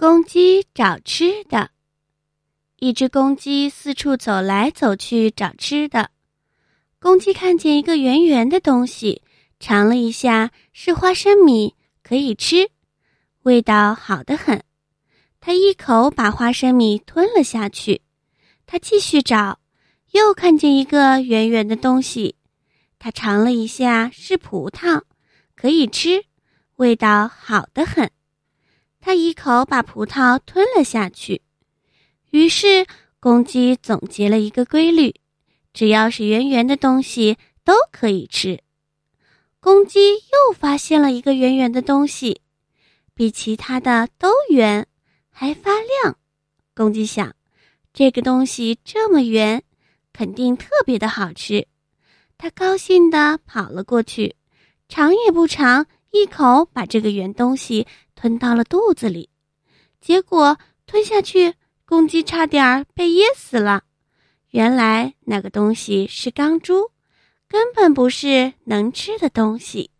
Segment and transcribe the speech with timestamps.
[0.00, 1.72] 公鸡找吃的。
[2.78, 6.08] 一只公鸡四处走来走去找吃的。
[6.98, 9.20] 公鸡看见一个圆圆的东西，
[9.58, 12.70] 尝了一下，是花生米，可以吃，
[13.42, 14.64] 味道好得很。
[15.38, 18.00] 它一口把花生米吞了下去。
[18.64, 19.60] 它继续找，
[20.12, 22.36] 又看见一个圆圆的东西，
[22.98, 25.02] 它尝了一下，是葡萄，
[25.54, 26.24] 可以吃，
[26.76, 28.10] 味道好得很。
[29.00, 31.42] 他一口把葡萄吞了下去，
[32.30, 32.86] 于是
[33.18, 35.14] 公鸡总结了一个规律：
[35.72, 38.62] 只要是圆圆的东西都可以吃。
[39.58, 42.40] 公鸡又发现了一个圆圆的东西，
[43.14, 44.86] 比其他的都圆，
[45.30, 46.16] 还发亮。
[46.74, 47.34] 公鸡想，
[47.92, 49.62] 这个东西这么圆，
[50.12, 51.66] 肯定特别的好吃。
[52.38, 54.34] 它高兴地跑了过去，
[54.88, 57.86] 尝也不尝，一口把这个圆东西。
[58.16, 59.30] 吞到了肚子里，
[59.98, 61.54] 结果吞下去，
[61.86, 63.84] 公鸡差点被噎死了。
[64.50, 66.90] 原来那个东西是钢珠，
[67.48, 69.90] 根本不是能吃的东西。